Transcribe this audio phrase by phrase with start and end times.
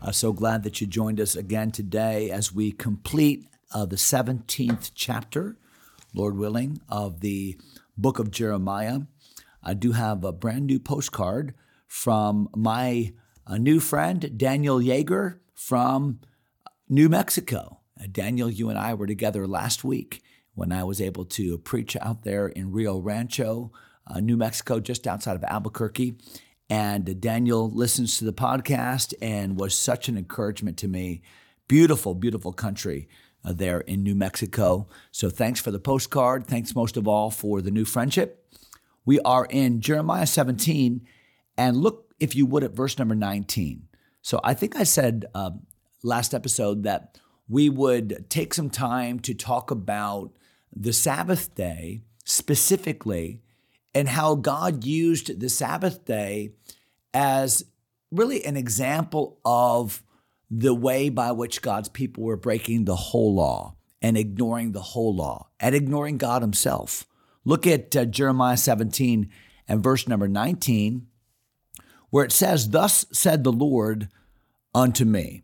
[0.00, 4.92] Uh, so glad that you joined us again today as we complete uh, the 17th
[4.94, 5.56] chapter,
[6.14, 7.58] Lord willing, of the
[7.96, 9.00] book of Jeremiah.
[9.62, 11.52] I do have a brand new postcard
[11.88, 13.12] from my
[13.44, 16.20] uh, new friend, Daniel Yeager from
[16.88, 17.80] New Mexico.
[18.00, 20.22] Uh, Daniel, you and I were together last week
[20.54, 23.72] when I was able to preach out there in Rio Rancho,
[24.06, 26.14] uh, New Mexico, just outside of Albuquerque.
[26.70, 31.22] And Daniel listens to the podcast and was such an encouragement to me.
[31.66, 33.08] Beautiful, beautiful country
[33.44, 34.88] uh, there in New Mexico.
[35.10, 36.46] So thanks for the postcard.
[36.46, 38.44] Thanks most of all for the new friendship.
[39.04, 41.06] We are in Jeremiah 17,
[41.56, 43.88] and look, if you would, at verse number 19.
[44.20, 45.52] So I think I said uh,
[46.02, 50.32] last episode that we would take some time to talk about
[50.74, 53.40] the Sabbath day specifically
[53.94, 56.50] and how God used the Sabbath day
[57.14, 57.64] as
[58.10, 60.02] really an example of
[60.50, 65.14] the way by which God's people were breaking the whole law and ignoring the whole
[65.14, 67.06] law and ignoring God Himself.
[67.44, 69.28] Look at uh, Jeremiah 17
[69.66, 71.06] and verse number 19,
[72.10, 74.08] where it says, Thus said the Lord
[74.74, 75.42] unto me,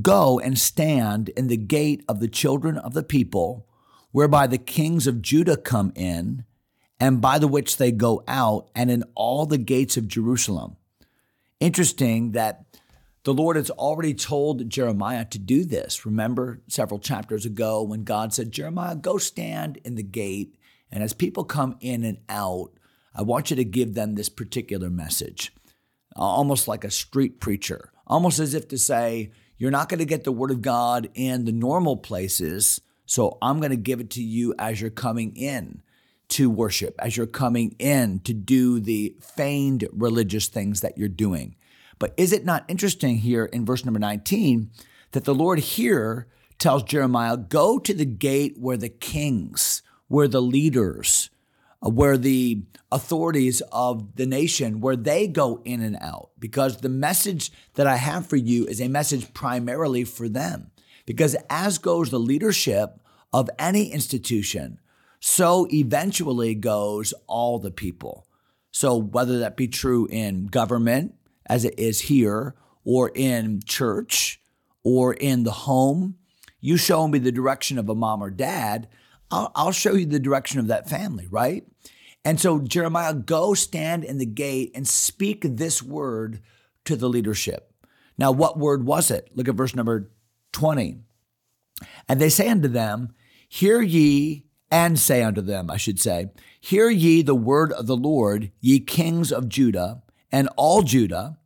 [0.00, 3.68] Go and stand in the gate of the children of the people,
[4.10, 6.44] whereby the kings of Judah come in
[7.00, 10.76] and by the which they go out, and in all the gates of Jerusalem.
[11.60, 12.64] Interesting that
[13.24, 16.04] the Lord has already told Jeremiah to do this.
[16.04, 20.56] Remember several chapters ago when God said, Jeremiah, go stand in the gate,
[20.92, 22.70] and as people come in and out,
[23.14, 25.52] I want you to give them this particular message,
[26.14, 30.24] almost like a street preacher, almost as if to say, You're not going to get
[30.24, 34.22] the word of God in the normal places, so I'm going to give it to
[34.22, 35.82] you as you're coming in
[36.34, 41.54] to worship, as you're coming in to do the feigned religious things that you're doing.
[42.00, 44.70] But is it not interesting here in verse number 19
[45.12, 46.26] that the Lord here
[46.58, 51.30] tells Jeremiah, go to the gate where the kings, where the leaders,
[51.86, 56.88] uh, where the authorities of the nation, where they go in and out, because the
[56.88, 60.72] message that I have for you is a message primarily for them.
[61.06, 62.98] Because as goes the leadership
[63.32, 64.80] of any institution,
[65.26, 68.26] so eventually goes all the people.
[68.72, 71.14] So, whether that be true in government,
[71.46, 72.54] as it is here,
[72.84, 74.42] or in church,
[74.82, 76.16] or in the home,
[76.60, 78.86] you show me the direction of a mom or dad,
[79.30, 81.64] I'll, I'll show you the direction of that family, right?
[82.22, 86.42] And so, Jeremiah, go stand in the gate and speak this word
[86.84, 87.72] to the leadership.
[88.18, 89.30] Now, what word was it?
[89.34, 90.10] Look at verse number
[90.52, 90.98] 20.
[92.10, 93.14] And they say unto them,
[93.48, 97.96] Hear ye and say unto them, I should say, Hear ye the word of the
[97.96, 100.02] Lord, ye kings of Judah,
[100.32, 101.38] and all Judah,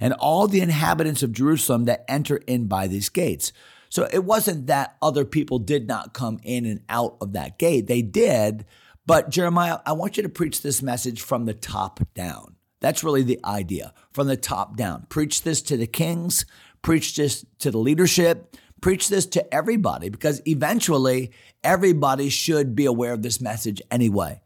[0.00, 3.52] and all the inhabitants of Jerusalem that enter in by these gates.
[3.88, 7.86] So it wasn't that other people did not come in and out of that gate.
[7.86, 8.64] They did,
[9.06, 12.56] but Jeremiah, I want you to preach this message from the top down.
[12.80, 15.06] That's really the idea from the top down.
[15.08, 16.46] Preach this to the kings,
[16.82, 21.30] preach this to the leadership, preach this to everybody because eventually
[21.64, 24.42] everybody should be aware of this message anyway.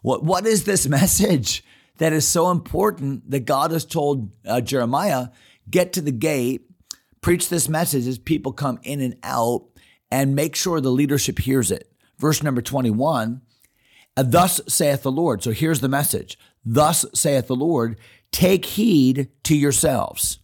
[0.00, 1.62] What, what is this message
[1.98, 5.28] that is so important that God has told uh, Jeremiah,
[5.68, 6.62] get to the gate,
[7.20, 9.66] preach this message as people come in and out,
[10.10, 11.92] and make sure the leadership hears it.
[12.18, 13.42] Verse number 21
[14.16, 15.42] Thus saith the Lord.
[15.42, 17.98] So here's the message Thus saith the Lord,
[18.32, 20.38] take heed to yourselves.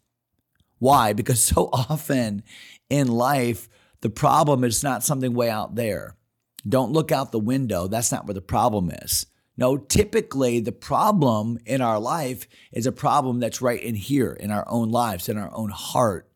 [0.78, 1.12] Why?
[1.12, 2.42] Because so often
[2.88, 3.68] in life,
[4.00, 6.16] the problem is not something way out there.
[6.68, 7.86] Don't look out the window.
[7.86, 9.26] That's not where the problem is.
[9.56, 14.50] No, typically the problem in our life is a problem that's right in here, in
[14.50, 16.30] our own lives, in our own heart.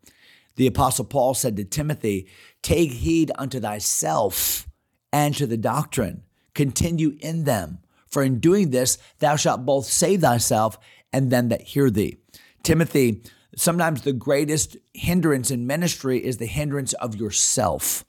[0.56, 2.28] The Apostle Paul said to Timothy,
[2.62, 4.68] Take heed unto thyself
[5.12, 6.22] and to the doctrine,
[6.54, 7.78] continue in them.
[8.06, 10.78] For in doing this, thou shalt both save thyself
[11.12, 12.18] and them that hear thee.
[12.62, 13.22] Timothy,
[13.60, 18.04] sometimes the greatest hindrance in ministry is the hindrance of yourself.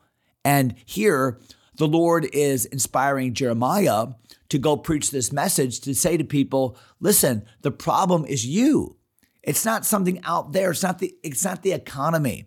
[0.46, 1.40] And here,
[1.76, 4.08] the Lord is inspiring Jeremiah
[4.50, 8.98] to go preach this message to say to people, listen, the problem is you.
[9.44, 10.72] It's not something out there.
[10.72, 12.46] It's not the it's not the economy.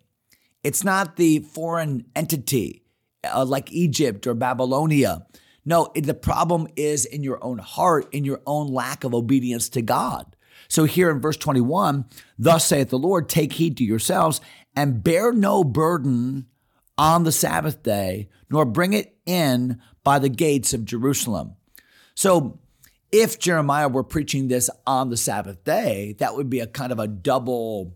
[0.63, 2.83] It's not the foreign entity
[3.23, 5.25] uh, like Egypt or Babylonia.
[5.65, 9.81] No, the problem is in your own heart, in your own lack of obedience to
[9.81, 10.34] God.
[10.67, 12.05] So here in verse 21,
[12.37, 14.41] thus saith the Lord, take heed to yourselves
[14.75, 16.47] and bear no burden
[16.97, 21.55] on the Sabbath day, nor bring it in by the gates of Jerusalem.
[22.15, 22.59] So
[23.11, 26.99] if Jeremiah were preaching this on the Sabbath day, that would be a kind of
[26.99, 27.95] a double,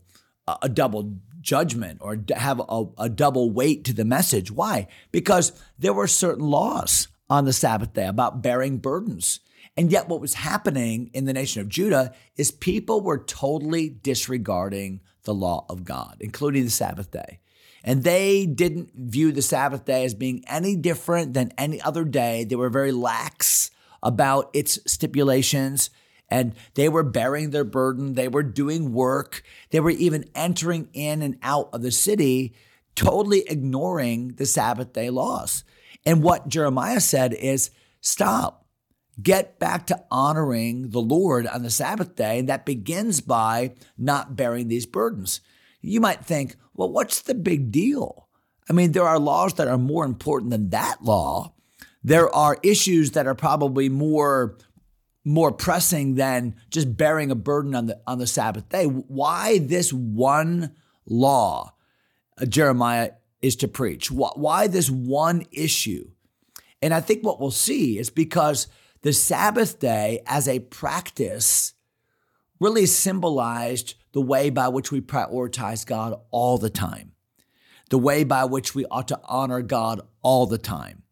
[0.61, 4.51] a double judgment or have a, a double weight to the message.
[4.51, 4.87] Why?
[5.11, 9.39] Because there were certain laws on the Sabbath day about bearing burdens.
[9.79, 14.99] And yet, what was happening in the nation of Judah is people were totally disregarding
[15.23, 17.39] the law of God, including the Sabbath day.
[17.81, 22.43] And they didn't view the Sabbath day as being any different than any other day.
[22.43, 23.71] They were very lax
[24.03, 25.91] about its stipulations
[26.27, 28.15] and they were bearing their burden.
[28.15, 29.43] They were doing work.
[29.69, 32.53] They were even entering in and out of the city,
[32.95, 35.63] totally ignoring the Sabbath day laws.
[36.05, 37.71] And what Jeremiah said is
[38.01, 38.58] stop,
[39.21, 42.39] get back to honoring the Lord on the Sabbath day.
[42.39, 45.41] And that begins by not bearing these burdens.
[45.81, 48.27] You might think, well, what's the big deal?
[48.69, 51.53] I mean, there are laws that are more important than that law.
[52.03, 54.57] There are issues that are probably more
[55.25, 58.85] more pressing than just bearing a burden on the on the Sabbath day.
[58.85, 60.75] Why this one
[61.05, 61.73] law,
[62.41, 63.11] uh, Jeremiah
[63.41, 64.09] is to preach?
[64.11, 66.09] Why this one issue?
[66.81, 68.67] And I think what we'll see is because
[69.01, 71.73] the Sabbath day as a practice
[72.59, 77.13] really symbolized the way by which we prioritize God all the time,
[77.89, 81.03] the way by which we ought to honor God all the time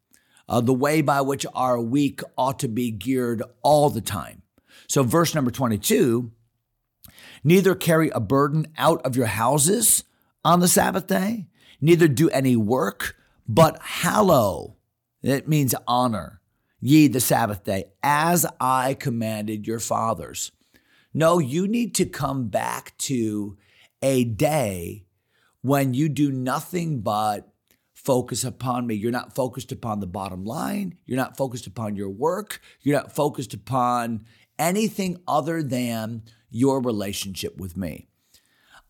[0.49, 4.41] uh, the way by which our week ought to be geared all the time.
[4.87, 6.31] So, verse number 22
[7.43, 10.03] neither carry a burden out of your houses
[10.43, 11.47] on the Sabbath day,
[11.79, 13.15] neither do any work,
[13.47, 14.75] but hallow.
[15.21, 16.36] It means honor
[16.79, 20.51] ye the Sabbath day, as I commanded your fathers.
[21.13, 23.57] No, you need to come back to
[24.01, 25.05] a day
[25.61, 27.49] when you do nothing but
[27.93, 28.95] focus upon me.
[28.95, 30.97] You're not focused upon the bottom line.
[31.05, 32.61] You're not focused upon your work.
[32.81, 34.25] You're not focused upon
[34.59, 38.07] anything other than your relationship with me.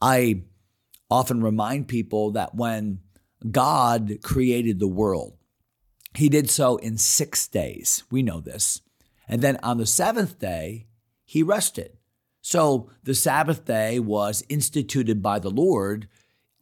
[0.01, 0.43] I
[1.09, 2.99] often remind people that when
[3.49, 5.36] God created the world,
[6.17, 8.03] he did so in six days.
[8.09, 8.81] We know this.
[9.27, 10.87] And then on the seventh day,
[11.23, 11.91] he rested.
[12.41, 16.07] So the Sabbath day was instituted by the Lord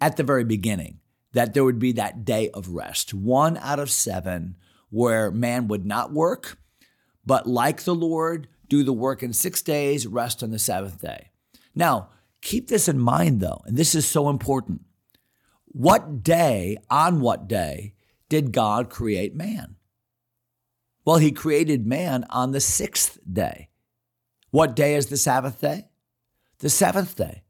[0.02, 1.00] at the very beginning
[1.32, 4.58] that there would be that day of rest, one out of seven,
[4.90, 6.58] where man would not work,
[7.26, 11.30] but like the Lord, do the work in six days, rest on the seventh day.
[11.74, 12.10] Now,
[12.42, 14.82] keep this in mind though, and this is so important.
[15.68, 17.95] What day, on what day,
[18.30, 19.76] did God create man?
[21.06, 23.70] Well, he created man on the sixth day.
[24.50, 25.88] What day is the Sabbath day?
[26.60, 27.44] The seventh day.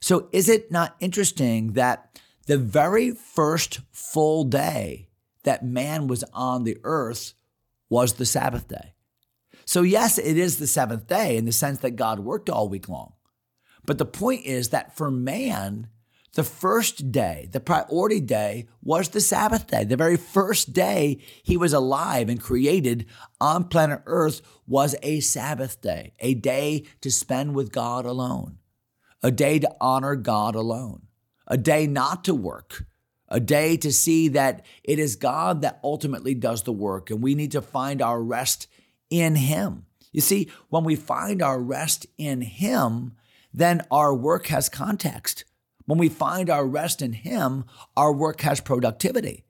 [0.00, 5.08] So is it not interesting that the very first full day
[5.44, 7.34] that man was on the earth
[7.88, 8.94] was the Sabbath day.
[9.64, 12.88] So, yes, it is the seventh day in the sense that God worked all week
[12.88, 13.12] long.
[13.86, 15.88] But the point is that for man,
[16.34, 19.84] the first day, the priority day, was the Sabbath day.
[19.84, 23.06] The very first day he was alive and created
[23.40, 28.58] on planet Earth was a Sabbath day, a day to spend with God alone,
[29.22, 31.02] a day to honor God alone
[31.46, 32.86] a day not to work,
[33.28, 37.34] a day to see that it is God that ultimately does the work, and we
[37.34, 38.66] need to find our rest
[39.10, 39.86] in Him.
[40.12, 43.12] You see, when we find our rest in Him,
[43.52, 45.44] then our work has context.
[45.86, 47.64] When we find our rest in Him,
[47.96, 49.44] our work has productivity.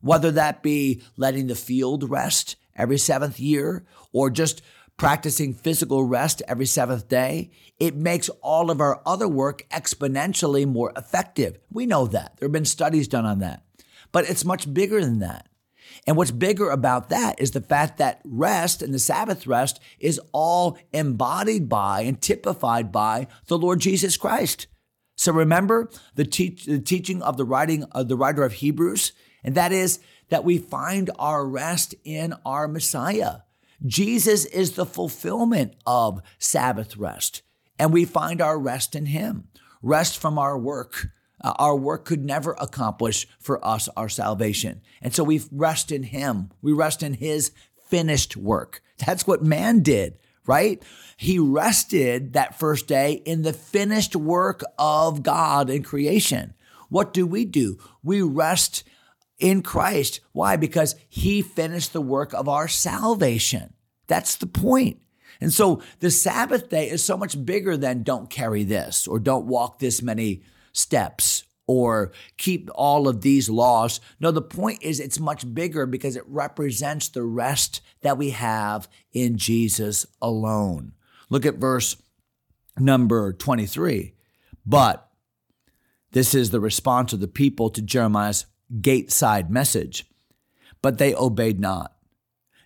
[0.00, 4.62] Whether that be letting the field rest every seventh year or just
[4.96, 10.92] practicing physical rest every seventh day, it makes all of our other work exponentially more
[10.96, 11.58] effective.
[11.70, 12.36] We know that.
[12.36, 13.62] There have been studies done on that.
[14.12, 15.48] But it's much bigger than that.
[16.06, 20.20] And what's bigger about that is the fact that rest and the Sabbath rest is
[20.32, 24.66] all embodied by and typified by the Lord Jesus Christ.
[25.16, 29.54] So remember the, teach, the teaching of the writing of the writer of Hebrews, and
[29.54, 33.38] that is that we find our rest in our Messiah.
[33.84, 37.42] Jesus is the fulfillment of Sabbath rest,
[37.78, 39.48] and we find our rest in Him.
[39.82, 41.08] Rest from our work.
[41.42, 44.80] Uh, our work could never accomplish for us our salvation.
[45.02, 46.50] And so we rest in Him.
[46.62, 47.52] We rest in His
[47.88, 48.80] finished work.
[49.04, 50.82] That's what man did, right?
[51.16, 56.54] He rested that first day in the finished work of God in creation.
[56.88, 57.78] What do we do?
[58.02, 58.84] We rest
[59.38, 60.20] in Christ.
[60.32, 60.56] Why?
[60.56, 63.74] Because he finished the work of our salvation.
[64.06, 65.00] That's the point.
[65.40, 69.46] And so the Sabbath day is so much bigger than don't carry this or don't
[69.46, 74.00] walk this many steps or keep all of these laws.
[74.20, 78.88] No, the point is it's much bigger because it represents the rest that we have
[79.12, 80.92] in Jesus alone.
[81.30, 81.96] Look at verse
[82.78, 84.14] number 23.
[84.66, 85.08] But
[86.12, 88.46] this is the response of the people to Jeremiah's
[88.80, 90.06] gate side message.
[90.82, 91.96] But they obeyed not,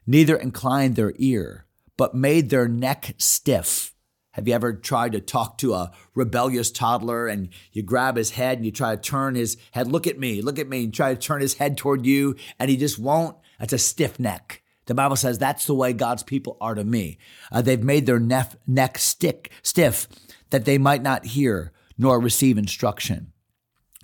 [0.06, 3.94] neither inclined their ear, but made their neck stiff.
[4.38, 8.56] Have you ever tried to talk to a rebellious toddler and you grab his head
[8.56, 11.12] and you try to turn his head, look at me, look at me, and try
[11.12, 13.36] to turn his head toward you, and he just won't?
[13.58, 14.62] That's a stiff neck.
[14.86, 17.18] The Bible says that's the way God's people are to me.
[17.50, 20.06] Uh, they've made their neck, neck stick, stiff
[20.50, 23.32] that they might not hear nor receive instruction.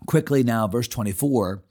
[0.04, 1.62] Quickly now, verse 24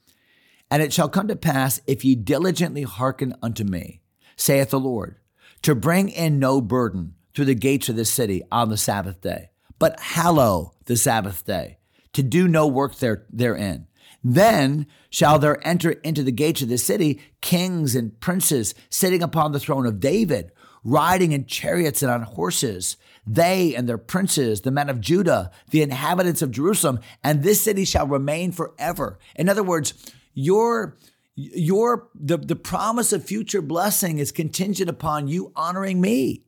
[0.71, 3.99] And it shall come to pass if ye diligently hearken unto me,
[4.37, 5.17] saith the Lord,
[5.63, 9.49] to bring in no burden through the gates of the city on the Sabbath day,
[9.79, 11.77] but hallow the Sabbath day,
[12.13, 13.87] to do no work there, therein.
[14.23, 19.51] Then shall there enter into the gates of the city kings and princes sitting upon
[19.51, 20.51] the throne of David,
[20.83, 25.81] riding in chariots and on horses, they and their princes, the men of Judah, the
[25.81, 29.17] inhabitants of Jerusalem, and this city shall remain forever.
[29.35, 29.93] In other words,
[30.33, 30.97] your
[31.35, 36.43] your the, the promise of future blessing is contingent upon you honoring me.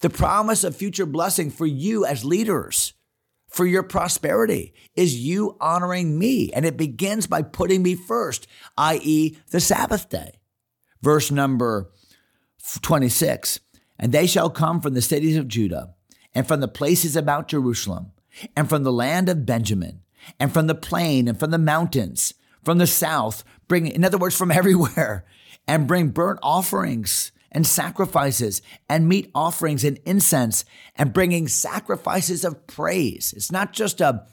[0.00, 2.92] The promise of future blessing for you as leaders,
[3.48, 6.52] for your prosperity, is you honoring me.
[6.52, 10.32] And it begins by putting me first, i.e., the Sabbath day.
[11.02, 11.90] Verse number
[12.82, 13.60] 26
[13.98, 15.94] And they shall come from the cities of Judah,
[16.34, 18.12] and from the places about Jerusalem,
[18.56, 20.02] and from the land of Benjamin,
[20.38, 24.36] and from the plain, and from the mountains, from the south, bring, in other words,
[24.36, 25.24] from everywhere,
[25.66, 30.64] and bring burnt offerings and sacrifices and meat offerings and incense
[30.96, 33.32] and bringing sacrifices of praise.
[33.36, 34.26] It's not just a,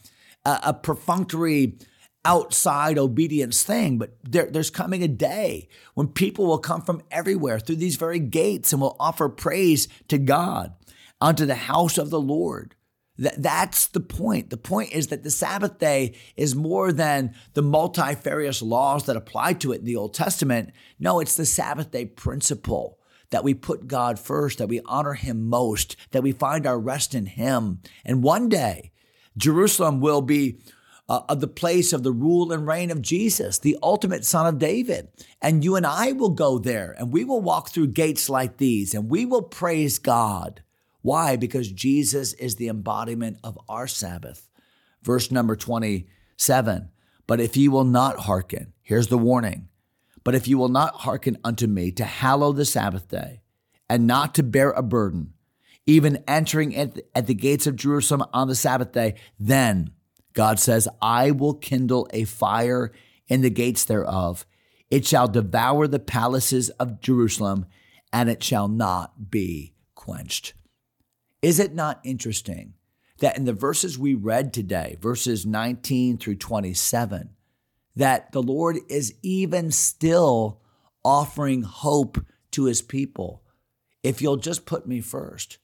[0.43, 1.77] a, a perfunctory
[2.25, 7.59] outside obedience thing, but there, there's coming a day when people will come from everywhere
[7.59, 10.73] through these very gates and will offer praise to God
[11.21, 12.75] unto the house of the Lord.
[13.17, 14.49] That, that's the point.
[14.49, 19.53] The point is that the Sabbath day is more than the multifarious laws that apply
[19.53, 20.71] to it in the Old Testament.
[20.99, 25.47] No, it's the Sabbath day principle that we put God first, that we honor Him
[25.47, 27.79] most, that we find our rest in Him.
[28.03, 28.91] And one day,
[29.37, 30.59] Jerusalem will be
[31.07, 35.09] uh, the place of the rule and reign of Jesus, the ultimate Son of David.
[35.41, 38.93] And you and I will go there and we will walk through gates like these
[38.93, 40.63] and we will praise God.
[41.01, 41.35] Why?
[41.35, 44.49] Because Jesus is the embodiment of our Sabbath.
[45.03, 46.89] Verse number 27
[47.27, 49.67] But if ye will not hearken, here's the warning
[50.25, 53.41] but if you will not hearken unto me to hallow the Sabbath day,
[53.87, 55.33] and not to bear a burden,
[55.85, 59.91] even entering at the, at the gates of Jerusalem on the Sabbath day, then
[60.33, 62.91] God says, I will kindle a fire
[63.27, 64.45] in the gates thereof.
[64.89, 67.67] It shall devour the palaces of Jerusalem,
[68.11, 70.55] and it shall not be quenched.
[71.43, 72.73] Is it not interesting
[73.19, 77.29] that in the verses we read today, verses 19 through 27,
[77.95, 80.61] that the Lord is even still
[81.03, 82.17] offering hope
[82.51, 83.43] to his people
[84.03, 85.57] if you'll just put me first.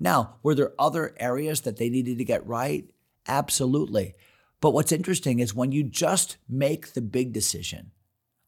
[0.00, 2.88] Now, were there other areas that they needed to get right?
[3.26, 4.14] Absolutely.
[4.60, 7.92] But what's interesting is when you just make the big decision,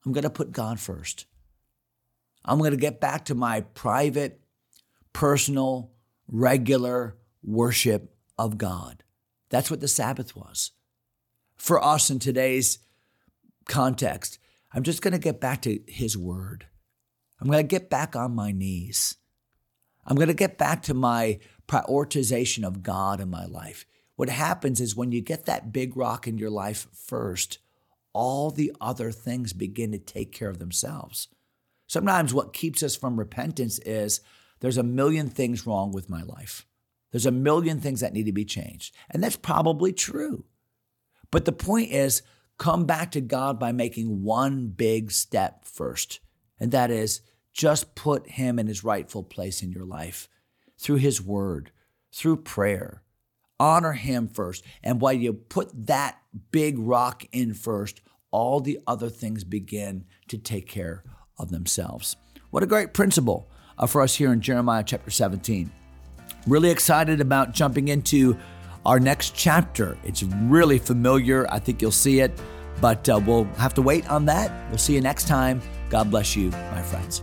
[0.04, 1.26] I'm going to put God first.
[2.44, 4.40] I'm going to get back to my private,
[5.12, 5.92] personal,
[6.26, 9.04] regular worship of God.
[9.50, 10.72] That's what the Sabbath was.
[11.56, 12.78] For us in today's
[13.70, 14.38] context,
[14.72, 16.66] I'm just going to get back to His Word.
[17.40, 19.16] I'm going to get back on my knees.
[20.04, 23.86] I'm going to get back to my prioritization of God in my life.
[24.16, 27.58] What happens is when you get that big rock in your life first,
[28.12, 31.28] all the other things begin to take care of themselves.
[31.86, 34.20] Sometimes what keeps us from repentance is
[34.60, 36.66] there's a million things wrong with my life.
[37.12, 38.94] There's a million things that need to be changed.
[39.10, 40.44] And that's probably true.
[41.30, 42.22] But the point is,
[42.60, 46.20] come back to God by making one big step first.
[46.60, 47.22] And that is
[47.54, 50.28] just put Him in His rightful place in your life
[50.78, 51.72] through His Word,
[52.12, 53.02] through prayer.
[53.58, 54.62] Honor Him first.
[54.82, 56.18] And while you put that
[56.52, 61.02] big rock in first, all the other things begin to take care
[61.38, 62.16] of themselves.
[62.50, 65.72] What a great principle uh, for us here in Jeremiah chapter 17.
[66.46, 68.36] Really excited about jumping into
[68.86, 69.96] our next chapter.
[70.04, 71.46] It's really familiar.
[71.50, 72.38] I think you'll see it,
[72.80, 74.68] but uh, we'll have to wait on that.
[74.68, 75.60] We'll see you next time.
[75.88, 77.22] God bless you, my friends.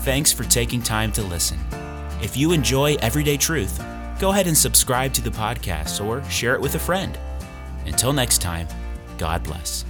[0.00, 1.58] Thanks for taking time to listen.
[2.22, 3.82] If you enjoy Everyday Truth,
[4.18, 7.18] go ahead and subscribe to the podcast or share it with a friend.
[7.86, 8.66] Until next time,
[9.18, 9.84] God bless.